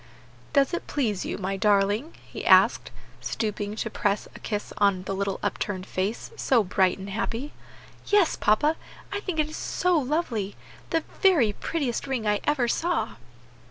"Does 0.51 0.73
it 0.73 0.87
please 0.87 1.25
you, 1.25 1.37
my 1.37 1.55
darling?" 1.57 2.15
he 2.25 2.43
asked, 2.43 2.89
stooping 3.21 3.75
to 3.75 3.89
press 3.91 4.27
a 4.35 4.39
kiss 4.39 4.73
on 4.79 5.03
the 5.03 5.13
little 5.13 5.39
upturned 5.43 5.85
face, 5.85 6.31
so 6.35 6.63
bright 6.63 6.97
and 6.97 7.07
happy. 7.11 7.53
"Yes, 8.07 8.35
papa, 8.35 8.77
I 9.13 9.19
think 9.19 9.37
it 9.39 9.47
is 9.51 9.85
lovely! 9.85 10.55
the 10.89 11.03
very 11.21 11.53
prettiest 11.53 12.07
ring 12.07 12.25
I 12.25 12.39
ever 12.47 12.67
saw." 12.67 13.09